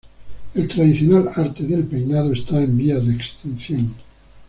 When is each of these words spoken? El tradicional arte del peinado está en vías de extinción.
El 0.55 0.67
tradicional 0.67 1.29
arte 1.35 1.61
del 1.63 1.83
peinado 1.83 2.33
está 2.33 2.57
en 2.59 2.75
vías 2.75 3.05
de 3.05 3.13
extinción. 3.13 3.93